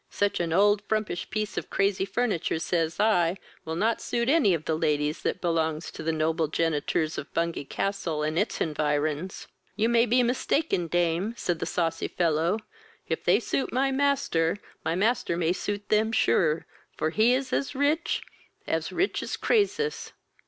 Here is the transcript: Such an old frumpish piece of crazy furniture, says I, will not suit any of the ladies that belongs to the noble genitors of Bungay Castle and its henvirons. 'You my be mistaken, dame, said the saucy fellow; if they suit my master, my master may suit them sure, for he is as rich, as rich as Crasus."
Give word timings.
Such 0.09 0.39
an 0.39 0.51
old 0.51 0.81
frumpish 0.89 1.29
piece 1.29 1.59
of 1.59 1.69
crazy 1.69 2.05
furniture, 2.05 2.57
says 2.57 2.99
I, 2.99 3.37
will 3.65 3.75
not 3.75 4.01
suit 4.01 4.29
any 4.29 4.55
of 4.55 4.65
the 4.65 4.75
ladies 4.75 5.21
that 5.21 5.41
belongs 5.41 5.91
to 5.91 6.01
the 6.01 6.11
noble 6.11 6.47
genitors 6.47 7.19
of 7.19 7.31
Bungay 7.35 7.65
Castle 7.65 8.23
and 8.23 8.39
its 8.39 8.57
henvirons. 8.57 9.45
'You 9.75 9.89
my 9.89 10.07
be 10.07 10.23
mistaken, 10.23 10.87
dame, 10.87 11.35
said 11.37 11.59
the 11.59 11.67
saucy 11.67 12.07
fellow; 12.07 12.57
if 13.07 13.23
they 13.23 13.39
suit 13.39 13.71
my 13.71 13.91
master, 13.91 14.57
my 14.83 14.95
master 14.95 15.37
may 15.37 15.53
suit 15.53 15.89
them 15.89 16.11
sure, 16.11 16.65
for 16.97 17.11
he 17.11 17.35
is 17.35 17.53
as 17.53 17.75
rich, 17.75 18.23
as 18.65 18.91
rich 18.91 19.21
as 19.21 19.37
Crasus." 19.37 20.13